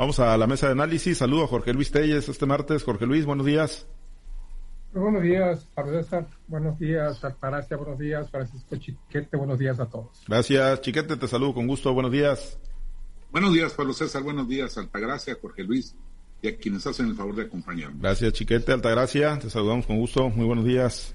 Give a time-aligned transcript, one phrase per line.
[0.00, 1.18] Vamos a la mesa de análisis.
[1.18, 2.84] Saludo a Jorge Luis Telles este martes.
[2.84, 3.86] Jorge Luis, buenos días.
[4.94, 6.26] Buenos días, Pablo César.
[6.48, 7.76] Buenos días, Altagracia.
[7.76, 9.36] Buenos días, Francisco Chiquete.
[9.36, 10.22] Buenos días a todos.
[10.26, 11.18] Gracias, Chiquete.
[11.18, 11.92] Te saludo con gusto.
[11.92, 12.58] Buenos días.
[13.30, 14.22] Buenos días, Pablo César.
[14.22, 15.94] Buenos días, Altagracia, Jorge Luis
[16.40, 18.00] y a quienes hacen el favor de acompañarnos.
[18.00, 18.72] Gracias, Chiquete.
[18.72, 19.38] Altagracia.
[19.38, 20.30] Te saludamos con gusto.
[20.30, 21.14] Muy buenos días.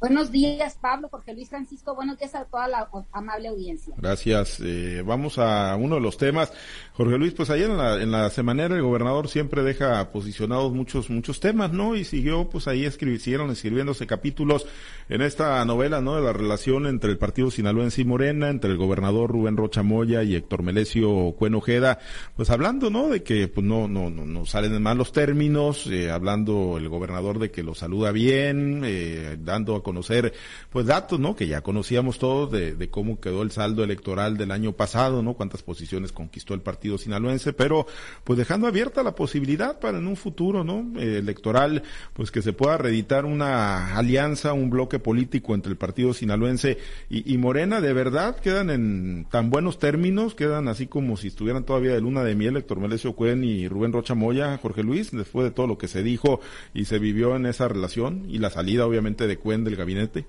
[0.00, 1.92] Buenos días, Pablo, Jorge Luis Francisco.
[1.92, 3.92] Buenos días a toda la amable audiencia.
[3.96, 4.60] Gracias.
[4.60, 6.52] Eh, vamos a uno de los temas.
[6.92, 7.76] Jorge Luis, pues ayer en
[8.12, 11.96] la, en semanera el gobernador siempre deja posicionados muchos, muchos temas, ¿no?
[11.96, 14.68] Y siguió, pues ahí escribieron, escribiéndose capítulos
[15.08, 16.14] en esta novela, ¿no?
[16.14, 20.22] De la relación entre el partido sinaloense y Morena, entre el gobernador Rubén Rocha Moya
[20.22, 21.98] y Héctor Melesio Cuenojeda,
[22.36, 23.08] pues hablando, ¿no?
[23.08, 27.50] De que, pues no, no, no, salen en malos términos, eh, hablando el gobernador de
[27.50, 30.34] que lo saluda bien, eh, dando a conocer
[30.68, 31.34] pues datos, ¿no?
[31.34, 35.32] Que ya conocíamos todos de, cómo quedó el saldo electoral del año pasado, ¿no?
[35.32, 37.86] Cuántas posiciones conquistó el partido sinaloense, pero
[38.24, 41.00] pues dejando abierta la posibilidad para en un futuro, ¿no?
[41.00, 46.12] Eh, electoral, pues que se pueda reeditar una alianza, un bloque político entre el partido
[46.12, 46.76] sinaloense
[47.08, 51.64] y, y Morena, de verdad quedan en tan buenos términos, quedan así como si estuvieran
[51.64, 55.44] todavía de luna de miel Héctor Melesio Cuen y Rubén Rocha Moya, Jorge Luis, después
[55.44, 56.40] de todo lo que se dijo
[56.74, 60.26] y se vivió en esa relación y la salida obviamente de Cuen del gabinete?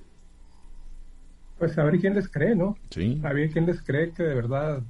[1.58, 2.78] Pues a ver quién les cree, ¿no?
[2.90, 3.20] Sí.
[3.24, 4.82] A ver quién les cree que de verdad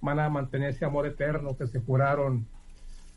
[0.00, 2.46] van a mantener ese amor eterno que se juraron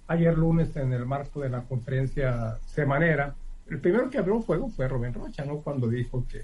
[0.08, 3.36] ayer lunes en el marco de la conferencia semanera.
[3.68, 5.58] El primero que abrió fuego fue Rubén Rocha, ¿no?
[5.62, 6.44] Cuando dijo que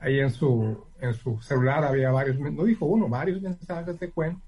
[0.00, 4.40] ahí en su, en su celular había varios, no dijo uno, varios mensajes de Cuen,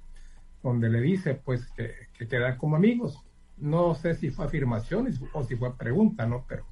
[0.62, 3.19] donde le dice pues que, que quedan como amigos.
[3.59, 6.45] No sé si fue afirmación o si fue pregunta, ¿no?
[6.49, 6.65] Pero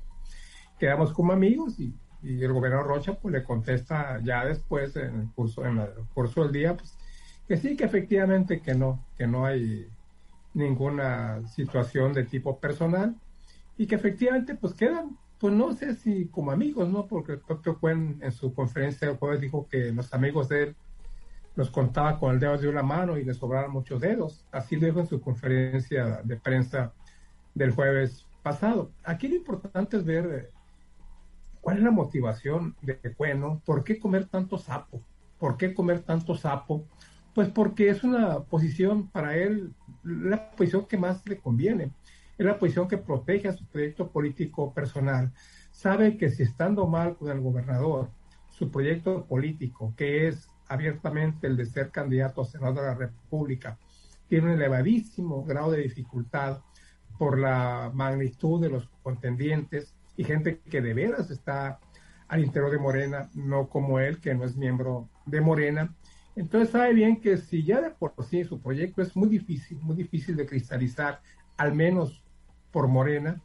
[0.78, 5.64] quedamos como amigos y, el gobernador Rocha pues le contesta ya después en el curso,
[5.64, 6.98] en el curso del día, pues
[7.46, 9.86] que sí, que efectivamente que no, que no hay
[10.54, 13.14] ninguna situación de tipo personal
[13.76, 17.06] y que efectivamente pues quedan, pues no sé si como amigos, ¿no?
[17.06, 20.76] Porque el propio Cuen en su conferencia el jueves dijo que los amigos de él
[21.54, 24.44] los contaba con el dedo de una mano y le sobraban muchos dedos.
[24.50, 26.92] Así lo dijo en su conferencia de prensa
[27.54, 28.90] del jueves pasado.
[29.04, 30.50] Aquí lo importante es ver
[31.66, 33.60] ¿Cuál es la motivación de Cueno?
[33.66, 35.02] ¿Por qué comer tanto sapo?
[35.36, 36.86] ¿Por qué comer tanto sapo?
[37.34, 39.74] Pues porque es una posición para él,
[40.04, 41.90] la posición que más le conviene.
[42.38, 45.32] Es la posición que protege a su proyecto político personal.
[45.72, 48.10] Sabe que si estando mal con el gobernador,
[48.48, 53.76] su proyecto político, que es abiertamente el de ser candidato a senador de la República,
[54.28, 56.60] tiene un elevadísimo grado de dificultad
[57.18, 61.78] por la magnitud de los contendientes, y gente que de veras está
[62.28, 65.94] al interior de Morena, no como él, que no es miembro de Morena.
[66.34, 69.96] Entonces sabe bien que si ya de por sí su proyecto es muy difícil, muy
[69.96, 71.20] difícil de cristalizar,
[71.56, 72.22] al menos
[72.70, 73.40] por Morena,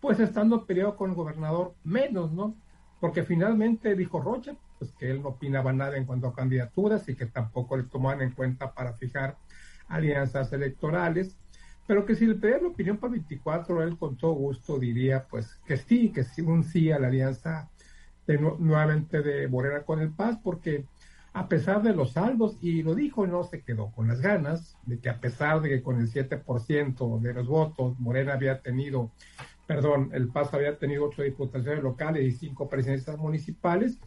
[0.00, 2.54] pues estando peleado con el gobernador, menos, ¿no?
[3.00, 7.16] Porque finalmente dijo Rocha, pues que él no opinaba nada en cuanto a candidaturas y
[7.16, 9.36] que tampoco le tomaban en cuenta para fijar
[9.88, 11.36] alianzas electorales
[11.88, 15.58] pero que si le pedía la opinión para 24, él con todo gusto diría pues
[15.66, 17.70] que sí, que sí, un sí a la alianza
[18.26, 20.84] de, nuevamente de Morena con el Paz, porque
[21.32, 24.98] a pesar de los saldos, y lo dijo, no se quedó con las ganas, de
[24.98, 29.10] que a pesar de que con el 7% de los votos Morena había tenido,
[29.66, 33.98] perdón, el Paz había tenido ocho diputaciones locales y cinco presidencias municipales,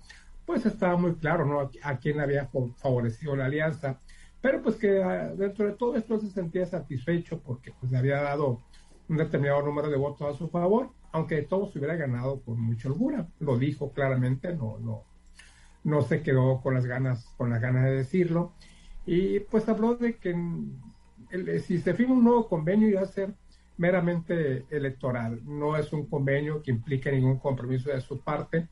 [0.46, 1.72] pues estaba muy claro, ¿no?
[1.81, 3.98] A quién había favorecido la alianza
[4.41, 8.22] pero pues que ah, dentro de todo esto se sentía satisfecho porque pues le había
[8.22, 8.62] dado
[9.07, 12.90] un determinado número de votos a su favor, aunque todo se hubiera ganado con mucha
[12.90, 13.28] holgura.
[13.40, 15.03] Lo dijo claramente, no, no,
[15.84, 18.53] no se quedó con las ganas, con las ganas de decirlo.
[19.06, 20.35] Y pues habló de que
[21.59, 23.34] si se firma un nuevo convenio iba a ser
[23.78, 28.69] meramente electoral, no es un convenio que implique ningún compromiso de su parte,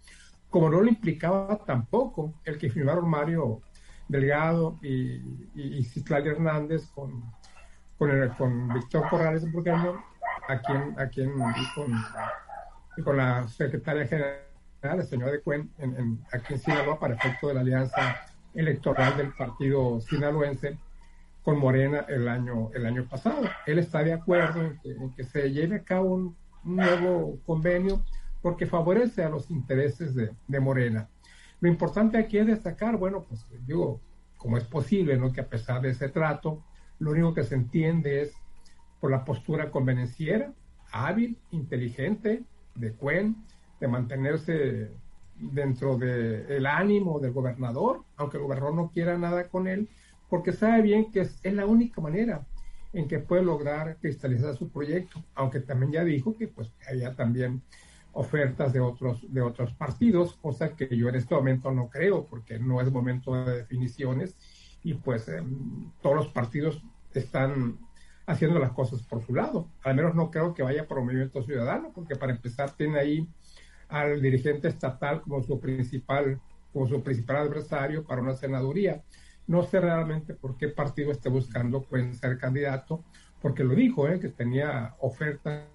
[0.50, 3.62] como no lo implicaba tampoco el que firmaron Mario
[4.10, 5.22] Delgado y,
[5.56, 7.24] y, Hernández con,
[7.98, 10.04] con, el, con Víctor Corrales Burgueño,
[10.48, 11.94] a quien, a quien y con,
[13.04, 14.40] con la secretaria general,
[14.82, 18.18] la señora de Cuen, en, aquí en Sinaloa, para efecto de la alianza
[18.56, 20.78] electoral del partido sinaloense
[21.44, 23.48] con Morena el año, el año pasado.
[23.68, 26.36] Él está de acuerdo en que, en que se lleve a cabo un,
[26.66, 28.04] un, nuevo convenio
[28.42, 31.08] porque favorece a los intereses de, de Morena.
[31.60, 34.02] Lo importante aquí es destacar, bueno, pues digo,
[34.38, 35.32] como es posible, ¿no?
[35.32, 36.64] Que a pesar de ese trato,
[37.00, 38.34] lo único que se entiende es
[39.00, 40.54] por la postura convenenciera,
[40.92, 42.44] hábil, inteligente,
[42.76, 43.36] de Cuen,
[43.80, 44.92] de mantenerse
[45.36, 49.90] dentro del el ánimo del gobernador, aunque el gobernador no quiera nada con él,
[50.30, 52.46] porque sabe bien que es, es la única manera
[52.94, 57.62] en que puede lograr cristalizar su proyecto, aunque también ya dijo que pues había también
[58.14, 62.60] ofertas de otros, de otros partidos, cosa que yo en este momento no creo, porque
[62.60, 64.36] no es momento de definiciones
[64.84, 66.82] y pues em, todos los partidos
[67.14, 67.78] están
[68.26, 69.68] haciendo las cosas por su lado.
[69.84, 73.28] Al menos no creo que vaya por un movimiento ciudadano, porque para empezar tiene ahí
[73.88, 76.40] al dirigente estatal como su principal,
[76.72, 79.04] como su principal adversario para una senaduría.
[79.48, 83.04] No sé realmente por qué partido esté buscando pueden ser candidato,
[83.42, 84.20] porque lo dijo, ¿eh?
[84.20, 85.66] que tenía ofertas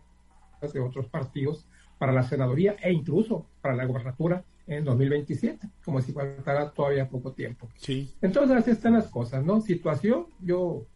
[0.73, 1.67] de otros partidos
[1.99, 7.32] para la senaduría e incluso para la gobernatura en 2027, como si faltara todavía poco
[7.32, 7.69] tiempo.
[7.76, 8.14] Sí.
[8.23, 9.61] Entonces así están las cosas, ¿no?
[9.61, 10.87] Situación, yo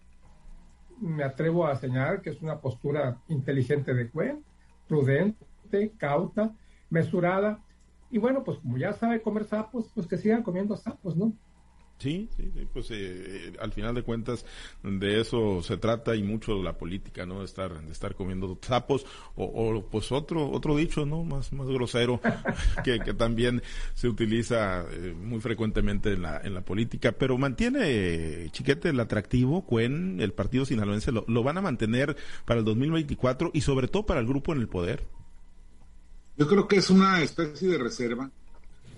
[1.01, 4.43] me atrevo a señalar que es una postura inteligente de Cuen,
[4.87, 6.55] prudente, cauta,
[6.91, 7.63] mesurada,
[8.11, 11.33] y bueno, pues como ya sabe comer sapos, pues que sigan comiendo sapos, ¿no?
[11.99, 14.45] Sí, sí, pues eh, al final de cuentas
[14.85, 17.41] de eso se trata y mucho la política, ¿no?
[17.41, 19.05] De estar, de estar comiendo sapos
[19.35, 21.25] o, pues otro, otro dicho, ¿no?
[21.25, 22.21] Más, más grosero
[22.85, 23.63] que, que también
[23.95, 29.67] se utiliza eh, muy frecuentemente en la, en la política, pero mantiene Chiquete el atractivo,
[29.67, 34.07] Cuen, el partido sinaloense, lo, lo van a mantener para el 2024 y sobre todo
[34.07, 35.05] para el grupo en el poder.
[36.37, 38.31] Yo creo que es una especie de reserva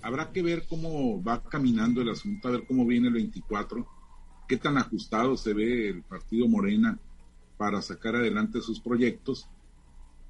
[0.02, 3.86] habrá que ver cómo va caminando el asunto, a ver cómo viene el 24,
[4.48, 6.98] qué tan ajustado se ve el partido Morena
[7.56, 9.48] para sacar adelante sus proyectos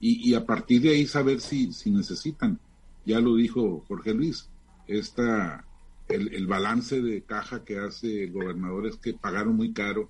[0.03, 2.59] y, a partir de ahí saber si, si necesitan.
[3.05, 4.49] Ya lo dijo Jorge Luis,
[4.87, 5.67] esta,
[6.09, 10.09] el, balance de caja que hace el gobernador es que pagaron muy caro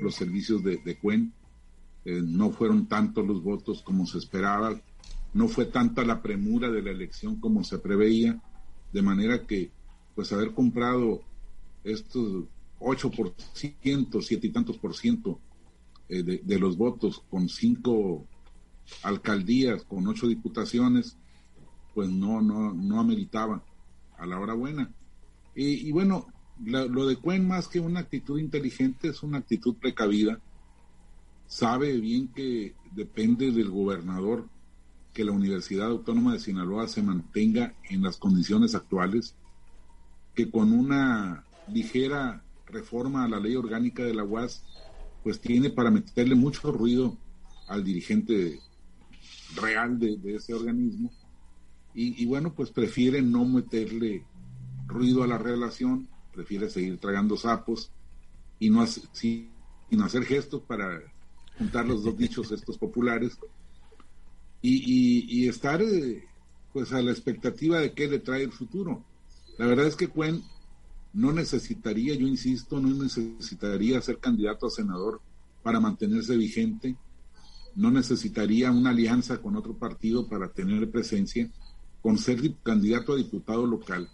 [0.00, 1.32] los servicios de, de Cuen,
[2.04, 4.80] eh, no fueron tantos los votos como se esperaba,
[5.34, 8.40] no fue tanta la premura de la elección como se preveía
[8.92, 9.70] de manera que,
[10.14, 11.22] pues, haber comprado
[11.84, 12.44] estos
[12.82, 15.40] 8%, siete y tantos por ciento
[16.08, 18.26] eh, de, los votos con cinco
[19.02, 21.16] alcaldías, con ocho diputaciones,
[21.94, 23.64] pues no, no, no ameritaba
[24.18, 24.92] a la hora buena.
[25.54, 26.26] Y, bueno,
[26.64, 30.40] lo de Cuen más que una actitud inteligente es una actitud precavida.
[31.46, 34.48] Sabe bien que depende del gobernador
[35.12, 39.34] que la Universidad Autónoma de Sinaloa se mantenga en las condiciones actuales,
[40.34, 44.64] que con una ligera reforma a la ley orgánica de la UAS,
[45.22, 47.16] pues tiene para meterle mucho ruido
[47.68, 48.58] al dirigente
[49.54, 51.10] real de, ese organismo.
[51.94, 54.24] Y, bueno, pues prefiere no meterle
[54.86, 57.90] ruido a la relación, prefiere seguir tragando sapos
[58.58, 59.50] y no, sin
[60.02, 61.02] hacer gestos para
[61.58, 63.38] juntar los dos dichos estos populares
[64.62, 66.24] y, estar eh,
[66.72, 69.04] pues a la expectativa de qué le trae el futuro.
[69.58, 70.42] La verdad es que Cuen
[71.12, 75.20] no necesitaría, yo insisto, no necesitaría ser candidato a senador
[75.62, 76.96] para mantenerse vigente,
[77.74, 81.50] no necesitaría una alianza con otro partido para tener presencia,
[82.00, 84.08] con ser candidato a diputado local,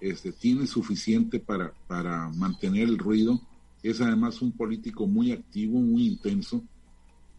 [0.00, 3.40] este, tiene suficiente para, para mantener el ruido,
[3.82, 6.62] es además un político muy activo, muy intenso,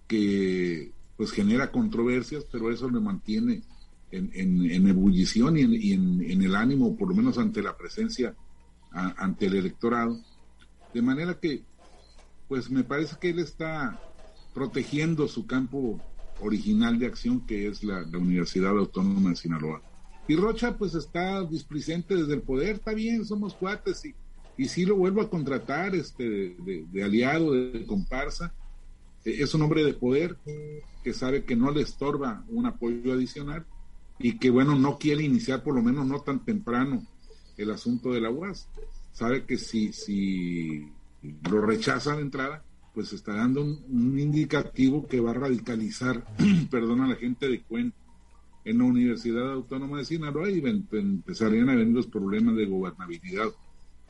[0.07, 3.62] que pues genera controversias, pero eso le mantiene
[4.10, 8.33] en, en, ebullición y, en, el ánimo, por lo menos ante la presencia,
[8.94, 10.18] ante el electorado.
[10.94, 11.66] De manera que,
[12.48, 14.00] pues me parece que él está
[14.54, 16.00] protegiendo su campo
[16.40, 19.81] original de acción, que es la, Universidad Autónoma de Sinaloa.
[20.26, 24.16] Y Rocha, pues está displicente desde el poder, está bien, somos cuates, y,
[24.56, 28.54] y sí lo vuelvo a contratar este, de aliado, de comparsa,
[29.26, 30.38] es un hombre de poder
[31.03, 33.65] que sabe que no le estorba un apoyo adicional
[34.18, 37.06] y que, bueno, no quiere iniciar, por lo menos no tan temprano,
[37.57, 38.68] el asunto de la UAS.
[39.11, 40.91] Sabe que si, si
[41.49, 42.63] lo rechaza de entrada,
[42.94, 46.25] pues está dando un, indicativo que va a radicalizar,
[46.71, 47.94] perdón, a la gente de Cuen
[48.65, 53.47] en la Universidad Autónoma de Sinaloa y empezarían a venir los problemas de gobernabilidad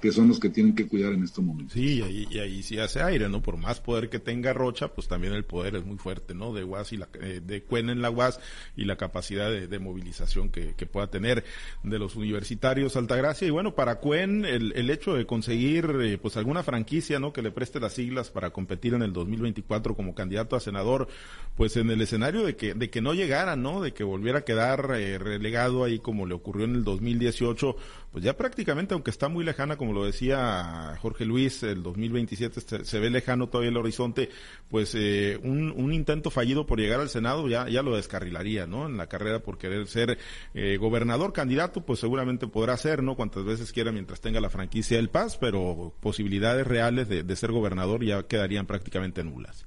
[0.01, 1.73] que son los que tienen que cuidar en estos momentos.
[1.73, 3.41] Sí, y ahí, sí hace aire, ¿no?
[3.41, 6.53] Por más poder que tenga Rocha, pues también el poder es muy fuerte, ¿no?
[6.53, 8.39] De UAS y la, eh, de Cuen en la UAS
[8.77, 11.43] y la capacidad de, movilización que, pueda tener
[11.83, 13.47] de los universitarios Altagracia.
[13.47, 17.33] Y bueno, para Cuen, el, el hecho de conseguir, eh, pues alguna franquicia, ¿no?
[17.33, 21.07] Que le preste las siglas para competir en el 2024 como candidato a senador,
[21.55, 23.81] pues en el escenario de que, de que no llegara, ¿no?
[23.81, 27.75] De que volviera a quedar eh, relegado ahí como le ocurrió en el 2018,
[28.11, 33.09] pues ya prácticamente, aunque está muy lejana, lo decía Jorge Luis, el 2027 se, ve
[33.09, 34.29] lejano todavía el horizonte,
[34.69, 38.85] pues eh, un, un, intento fallido por llegar al Senado ya, ya lo descarrilaría, ¿no?
[38.85, 40.17] En la carrera por querer ser
[40.53, 43.15] eh, gobernador, candidato, pues seguramente podrá ser, ¿no?
[43.15, 47.51] Cuantas veces quiera mientras tenga la franquicia del Paz, pero posibilidades reales de, de ser
[47.51, 49.65] gobernador ya quedarían prácticamente nulas.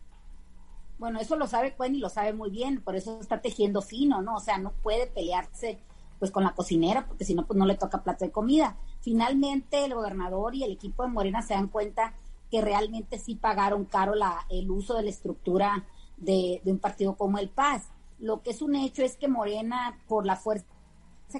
[0.98, 4.22] Bueno, eso lo sabe Cuen y lo sabe muy bien, por eso está tejiendo fino,
[4.22, 4.36] ¿no?
[4.36, 5.80] O sea, no puede pelearse
[6.20, 8.76] pues con la cocinera, porque si no, pues no le toca plato de comida.
[9.02, 12.14] Finalmente, el gobernador y el equipo de Morena se dan cuenta
[12.50, 15.84] que realmente sí pagaron caro la, el uso de la estructura
[16.16, 17.88] de, de un partido como el Paz.
[18.18, 20.64] Lo que es un hecho es que Morena, por la fuerza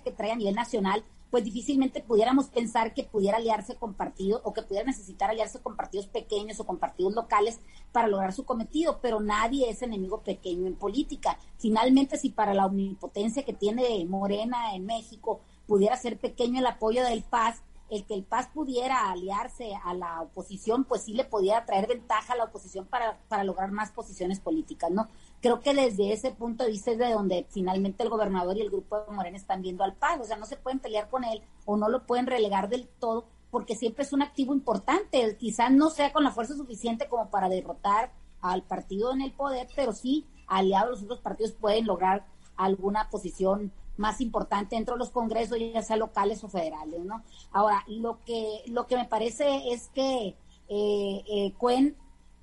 [0.05, 4.53] que trae a nivel nacional, pues difícilmente pudiéramos pensar que pudiera aliarse con partidos o
[4.53, 7.59] que pudiera necesitar aliarse con partidos pequeños o con partidos locales
[7.91, 11.39] para lograr su cometido, pero nadie es enemigo pequeño en política.
[11.57, 17.05] Finalmente, si para la omnipotencia que tiene Morena en México pudiera ser pequeño el apoyo
[17.05, 21.65] del Paz, el que el Paz pudiera aliarse a la oposición, pues sí le podía
[21.65, 25.09] traer ventaja a la oposición para, para lograr más posiciones políticas, ¿no?
[25.43, 28.71] creo que desde ese punto de vista es de donde finalmente el gobernador y el
[28.71, 31.43] grupo de Morena están viendo al PAN, o sea, no se pueden pelear con él
[31.67, 35.91] o no lo pueden relegar del todo porque siempre es un activo importante, quizás no
[35.91, 40.27] sea con la fuerza suficiente como para derrotar al partido en el poder, pero sí
[40.47, 42.25] aliados los otros partidos pueden lograr
[42.57, 47.23] alguna posición más importante dentro de los congresos, ya sea locales o federales, ¿no?
[47.53, 50.35] Ahora, lo que, lo que me parece es que
[50.69, 51.97] eh, eh, Cuen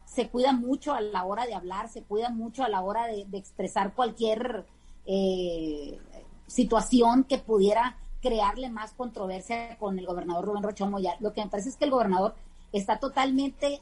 [0.06, 3.28] se cuida mucho a la hora de hablar, se cuida mucho a la hora de,
[3.34, 4.66] expresar cualquier
[5.06, 6.00] eh,
[6.48, 11.16] situación que pudiera crearle más controversia con el gobernador Rubén Rocha Moya.
[11.20, 12.36] Lo que me parece es que el gobernador
[12.72, 13.82] está totalmente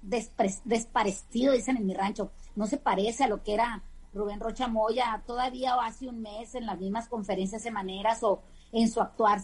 [0.00, 2.30] desparecido, dicen en mi rancho.
[2.54, 3.82] No se parece a lo que era
[4.14, 8.42] Rubén Rocha Moya todavía hace un mes en las mismas conferencias semaneras o
[8.72, 9.40] en su actuar.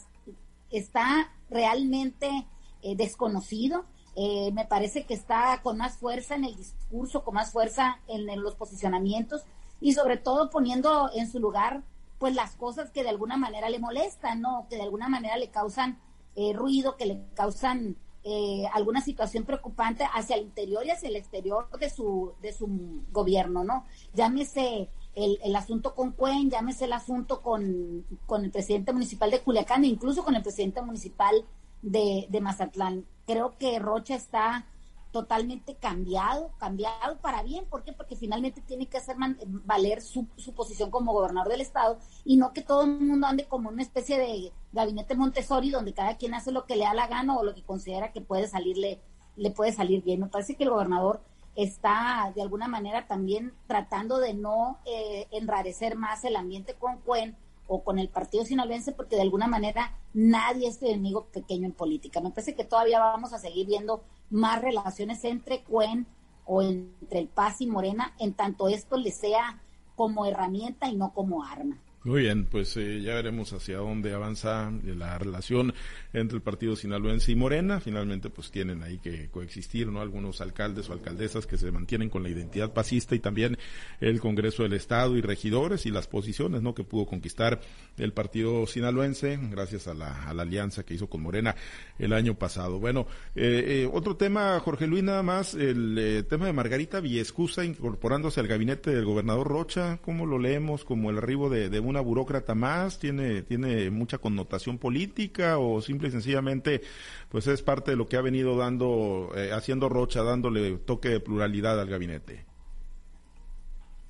[0.71, 2.47] Está realmente
[2.83, 3.85] eh, desconocido
[4.17, 8.27] eh, me parece que está con más fuerza en el discurso, con más fuerza en,
[8.43, 9.45] los posicionamientos
[9.81, 11.85] y sobre todo poniendo en su lugar
[12.19, 14.67] pues las cosas que de alguna manera le molestan, ¿no?
[14.69, 15.99] Que de alguna manera le causan
[16.35, 21.17] eh, ruido, que le causan eh, alguna situación preocupante hacia el interior y hacia el
[21.17, 23.85] exterior de su, de su gobierno, ¿no?
[24.15, 29.41] Llámese el, el asunto con Cuen, llámese el asunto con, con el presidente municipal de
[29.41, 31.35] Culiacán, e incluso con el presidente municipal
[31.83, 33.07] de, de Mazatlán.
[33.27, 34.67] Creo que Rocha está
[35.13, 37.65] totalmente cambiado, cambiado para bien.
[37.67, 37.93] ¿Por qué?
[37.93, 42.53] Porque finalmente tiene que hacer valer su, su, posición como gobernador del estado y no
[42.53, 46.53] que todo el mundo ande como una especie de gabinete Montessori donde cada quien hace
[46.53, 49.01] lo que le da la gana o lo que considera que puede salirle,
[49.37, 50.21] le puede salir bien.
[50.21, 51.21] Me parece que el gobernador
[51.57, 57.37] está de alguna manera también tratando de no eh, enrarecer más el ambiente con Cuen
[57.73, 62.21] o con el partido sinaloense, porque de alguna manera nadie es enemigo pequeño en política.
[62.21, 66.05] Me parece que todavía vamos a seguir viendo más relaciones entre Cuen
[66.45, 69.63] o entre el Paz y Morena, en tanto esto le sea
[69.95, 71.79] como herramienta y no como arma.
[72.03, 75.75] Muy bien, pues eh, ya veremos hacia dónde avanza la relación
[76.15, 77.79] entre el partido sinaloense y Morena.
[77.79, 80.01] Finalmente, pues tienen ahí que coexistir, ¿no?
[80.01, 83.59] Algunos alcaldes o alcaldesas que se mantienen con la identidad pacista y también
[84.01, 86.75] el Congreso del Estado y regidores y las posiciones, ¿no?
[86.75, 87.61] Que pudo conquistar
[87.99, 91.55] el partido sinaloense gracias a la, alianza que hizo con Morena
[91.99, 92.81] el año pasado.
[92.81, 98.41] Bueno, eh, eh, otro tema, Jorge Luis, nada más, el tema de Margarita Villescusa incorporándose
[98.41, 99.99] al gabinete del gobernador Rocha.
[99.99, 100.87] ¿Cómo lo leemos?
[100.87, 102.99] Como el arribo de, de una burócrata más?
[102.99, 106.81] ¿Tiene, tiene mucha connotación política o simple y sencillamente
[107.29, 111.21] pues es parte de lo que ha venido dando, eh, haciendo Rocha, dándole toque de
[111.21, 112.47] pluralidad al gabinete?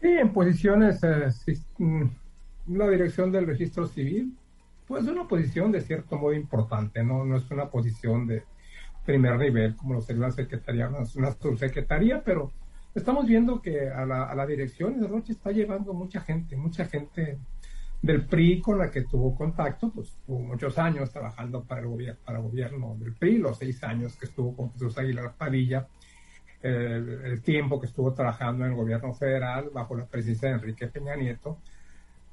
[0.01, 1.29] Sí, en posiciones, eh,
[1.79, 2.05] mm,
[2.69, 4.35] la dirección del registro civil,
[4.87, 8.43] pues es una posición de cierto modo importante, no, no es una posición de
[9.05, 12.51] primer nivel como lo sería una secretaría, una subsecretaría, pero
[12.95, 16.85] estamos viendo que a la, a la dirección de Rocha está llevando mucha gente, mucha
[16.87, 17.39] gente
[18.03, 22.21] del PRI con la que tuvo contacto, pues tuvo muchos años trabajando para el, gobierno,
[22.25, 25.87] para el gobierno del PRI, los seis años que estuvo con Jesús Aguilar Padilla,
[26.63, 31.17] el, tiempo que estuvo trabajando en el gobierno federal bajo la presidencia de Enrique Peña
[31.17, 31.59] Nieto,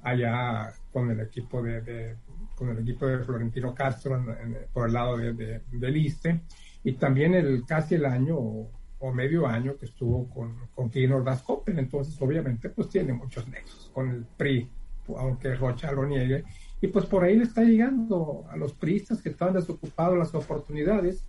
[0.02, 2.16] allá con el equipo de,
[2.54, 4.24] con el equipo de Florentino Castro
[4.72, 6.40] por el lado de, del ISTE,
[6.84, 11.24] y también el casi el año o, medio año que estuvo con, con Kino
[11.66, 14.68] entonces obviamente pues tiene muchos nexos con el PRI
[15.16, 16.44] aunque Rocha lo niegue,
[16.80, 21.26] y pues por ahí le está llegando a los priistas que estaban desocupados las oportunidades.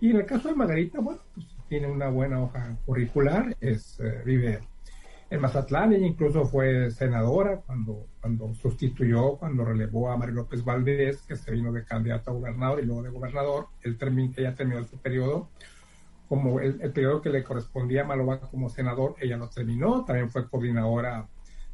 [0.00, 4.22] Y en el caso de Margarita, bueno, pues tiene una buena hoja curricular, es, eh,
[4.24, 4.60] vive
[5.30, 11.22] en Mazatlán, ella incluso fue senadora cuando, cuando sustituyó, cuando relevó a Mario López Valdés,
[11.22, 14.84] que se vino de candidato a gobernador y luego de gobernador, él terminó, ella terminó
[14.84, 15.48] su periodo,
[16.28, 20.30] como el, el periodo que le correspondía a Maloba como senador, ella lo terminó, también
[20.30, 21.26] fue coordinadora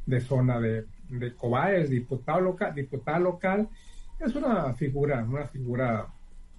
[0.05, 3.67] de zona de, de Cobaes, diputado local, diputada local,
[4.19, 6.07] es una figura, una figura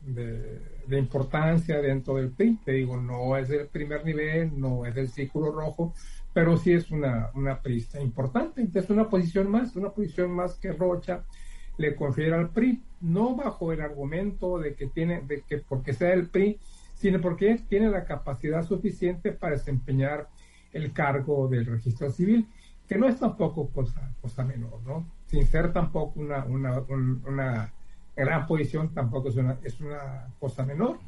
[0.05, 2.59] de, importancia dentro del PRI.
[2.65, 5.95] Te digo, no es del primer nivel, no es del círculo rojo,
[6.33, 8.67] pero sí es una, una prista importante.
[8.73, 11.25] Es una posición más, una posición más que Rocha
[11.77, 16.13] le confiere al PRI, no bajo el argumento de que tiene, de que porque sea
[16.13, 16.59] el PRI,
[16.95, 20.29] sino porque tiene la capacidad suficiente para desempeñar
[20.73, 22.47] el cargo del registro civil,
[22.91, 25.07] que no es tampoco cosa, cosa menor, ¿no?
[25.27, 27.73] Sin ser tampoco una, una, una
[28.17, 30.99] gran posición, tampoco es una, es una cosa menor.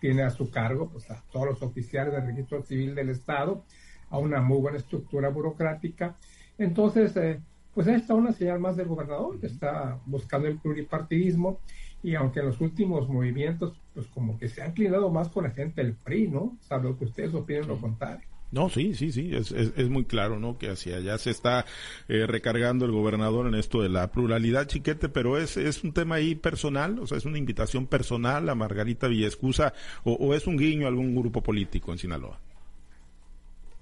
[0.00, 3.64] Tiene a su cargo pues, a todos los oficiales del registro civil del Estado,
[4.10, 6.14] a una muy buena estructura burocrática.
[6.56, 7.40] Entonces, eh,
[7.74, 11.58] pues ahí está una señal más del gobernador que está buscando el pluripartidismo
[12.00, 15.50] y aunque en los últimos movimientos pues como que se ha inclinado más con la
[15.50, 16.56] gente del PRI, ¿no?
[16.60, 18.33] Sabe que ustedes opinan lo contrario.
[18.54, 20.58] No, sí, sí, sí, es, es, muy claro, ¿no?
[20.58, 21.66] Que hacia allá se está
[22.06, 26.14] eh, recargando el gobernador en esto de la pluralidad, chiquete, pero es, es un tema
[26.14, 30.86] ahí personal, o sea, es una invitación personal a Margarita Villescusa, o, es un guiño
[30.86, 32.38] a algún grupo político en Sinaloa.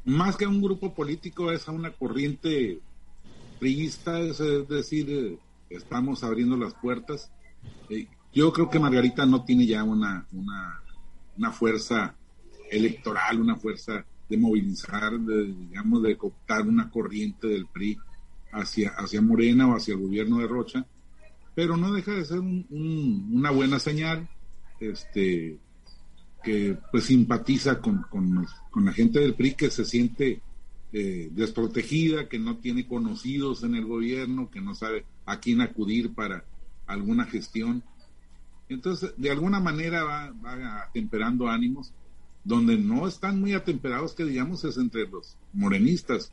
[0.07, 2.81] Más que a un grupo político, es a una corriente
[3.61, 5.39] priista, es, decir, eh,
[5.69, 7.31] estamos abriendo las puertas.
[7.91, 10.27] Eh, yo creo que Margarita no tiene ya una,
[11.37, 12.15] una fuerza
[12.71, 17.99] electoral, una fuerza de movilizar, de, digamos, de cooptar una corriente del PRI
[18.51, 20.87] hacia, hacia Morena o hacia el gobierno de Rocha,
[21.55, 24.27] pero no deja de ser una buena señal,
[24.81, 25.59] este,
[26.43, 28.47] que pues simpatiza con, con,
[28.87, 30.41] la gente del PRI que se siente
[30.95, 36.15] eh, desprotegida, que no tiene conocidos en el gobierno, que no sabe a quién acudir
[36.15, 36.43] para
[36.87, 37.83] alguna gestión.
[38.71, 41.93] Entonces, de alguna manera va, va atemperando ánimos,
[42.45, 46.33] donde no están muy atemperados, que digamos, es entre los morenistas.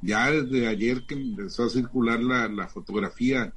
[0.00, 3.52] Ya desde ayer que empezó a circular la, fotografía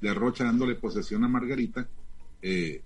[0.00, 1.88] de Rocha dándole posesión a Margarita,
[2.40, 2.82] eh,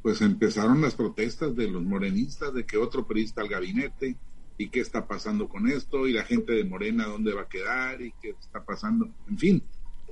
[0.00, 4.16] pues empezaron las protestas de los morenistas de que otro periodista al gabinete,
[4.58, 8.00] y qué está pasando con esto y la gente de Morena dónde va a quedar
[8.00, 9.08] y qué está pasando.
[9.28, 9.62] En fin,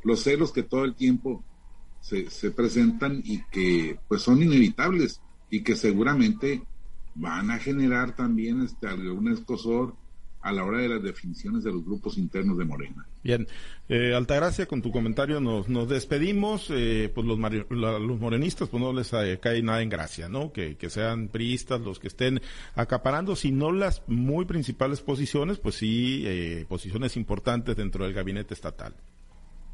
[0.03, 1.45] los celos que todo el tiempo
[2.01, 6.63] se, se presentan y que pues son inevitables y que seguramente
[7.21, 9.95] van a generar también este, algún escosor
[10.43, 13.07] a la hora de las definiciones de los grupos internos de Morena.
[13.23, 13.47] Bien,
[13.91, 18.95] eh, Altagracia, con tu comentario nos, nos despedimos, eh, pues los, los morenistas pues no
[18.95, 20.51] les eh, cae nada en gracia, ¿no?
[20.51, 22.41] Que, que sean priistas los que estén
[22.75, 28.55] acaparando, si no las muy principales posiciones, pues sí, eh, posiciones importantes dentro del gabinete
[28.55, 28.95] estatal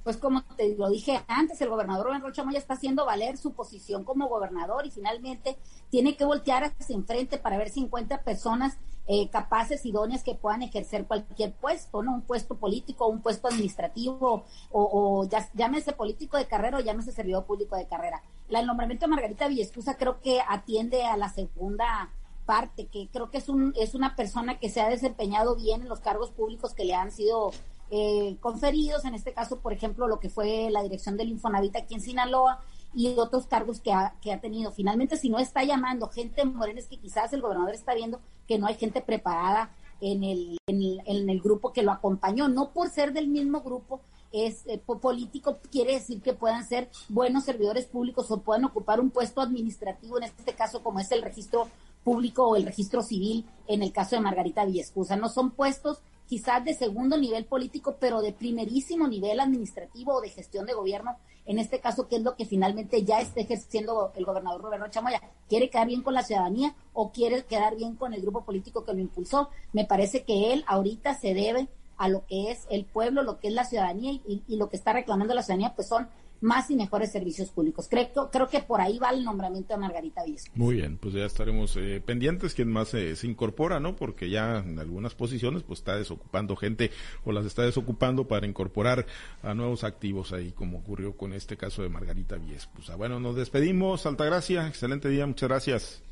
[0.07, 3.55] pues como te lo dije antes, el gobernador Rubén Rocha Moya está haciendo valer su
[3.55, 5.59] posición como gobernador y finalmente
[5.91, 8.77] tiene que voltear hacia enfrente para ver si encuentra personas
[9.09, 12.15] eh, capaces, idóneas que puedan ejercer cualquier puesto, ¿no?
[12.15, 17.45] Un puesto político, un puesto administrativo, o, ya, llámese político de carrera o llámese servidor
[17.45, 18.23] público de carrera.
[18.49, 22.13] el nombramiento de Margarita Villescusa creo que atiende a la segunda
[22.45, 25.89] parte, que creo que es, un, es una persona que se ha desempeñado bien en
[25.89, 27.51] los cargos públicos que le han sido
[27.91, 31.95] eh, conferidos, en este caso, por ejemplo, lo que fue la dirección del Infonavit aquí
[31.95, 32.61] en Sinaloa
[32.95, 34.73] y otros cargos que ha, que ha tenido.
[34.73, 38.59] Finalmente, si no está llamando gente morena, es que quizás el gobernador está viendo que
[38.59, 39.71] no hay gente preparada
[40.01, 44.01] en el, en el, grupo que lo acompañó, no por ser del mismo grupo,
[44.33, 49.11] es eh, político quiere decir que puedan ser buenos servidores públicos o puedan ocupar un
[49.11, 51.69] puesto administrativo, en este caso como es el registro
[52.05, 55.17] público o el registro civil en el caso de Margarita Villescusa.
[55.17, 60.31] No son puestos quizás de segundo nivel político, pero de primerísimo nivel administrativo o de
[60.31, 64.25] gestión de gobierno, en este caso, que es lo que finalmente ya está ejerciendo el
[64.25, 65.23] gobernador Roberto Chamoya.
[65.49, 68.93] ¿Quiere quedar bien con la ciudadanía o quiere quedar bien con el grupo político que
[68.93, 69.51] lo impulsó?
[69.73, 73.49] Me parece que él ahorita se debe a lo que es el pueblo, lo que
[73.49, 76.09] es la ciudadanía y, y lo que está reclamando la ciudadanía, pues son
[76.41, 77.87] más y mejores servicios públicos.
[77.89, 80.53] Creo, creo que por ahí va el nombramiento de Margarita Vizco.
[80.55, 83.97] Muy bien, pues ya estaremos eh, pendientes quién más se incorpora, ¿no?
[83.97, 86.91] Porque ya en algunas posiciones pues está desocupando gente
[87.25, 89.07] o las está desocupando para incorporar
[89.43, 92.97] a nuevos activos ahí, como ocurrió con este caso de Margarita Viescusa.
[92.97, 94.07] Bueno, nos despedimos.
[94.07, 96.03] Altagracia, excelente día, muchas gracias.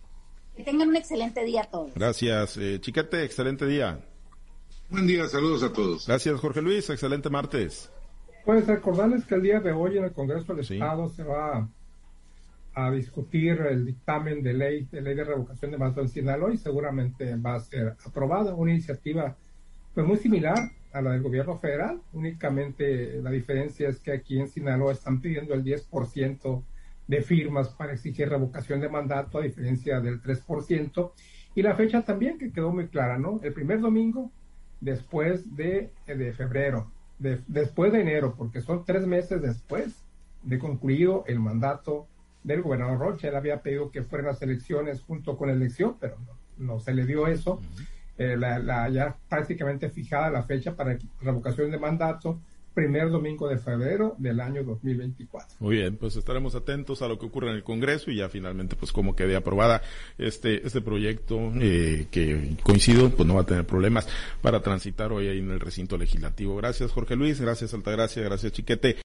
[0.57, 1.93] Que tengan un excelente día a todos.
[1.95, 2.57] Gracias.
[2.57, 4.05] Eh, Chiquete, excelente día.
[4.89, 6.07] Buen día, saludos a todos.
[6.07, 7.91] Gracias, Jorge Luis, excelente martes.
[8.45, 11.67] Pues recordarles que el día de hoy en el Congreso del Estado se va
[12.75, 16.59] a discutir el dictamen de ley de ley de revocación de mandato en Sinaloa y
[16.59, 19.35] seguramente va a ser aprobada una iniciativa
[19.95, 20.59] pues muy similar
[20.93, 22.03] a la del gobierno federal.
[22.13, 26.63] Únicamente la diferencia es que aquí en Sinaloa están pidiendo el 10%
[27.07, 31.13] de firmas para exigir revocación de mandato a diferencia del 3%.
[31.55, 33.41] Y la fecha también que quedó muy clara, ¿no?
[33.43, 34.31] El primer domingo
[34.83, 36.93] después de, de febrero
[37.47, 40.03] después de enero, porque son tres meses después
[40.43, 42.07] de concluido el mandato
[42.43, 43.29] del gobernador Rocha.
[43.29, 46.17] Él había pedido que fueran las elecciones junto con la elección, pero
[46.59, 47.61] no, se le dio eso.
[48.17, 52.39] Eh, la, ya prácticamente fijada la fecha para revocación de mandato
[52.75, 55.57] primer domingo de febrero del año 2024.
[55.61, 58.77] Muy bien, pues estaremos atentos a lo que ocurra en el Congreso y ya finalmente
[58.77, 59.83] pues cómo quede aprobada
[60.19, 64.09] este este proyecto eh, que coincido pues no va a tener problemas
[64.43, 66.57] para transitar hoy ahí en el recinto legislativo.
[66.57, 68.97] Gracias Jorge Luis, gracias Altagracia, gracias Chiquete.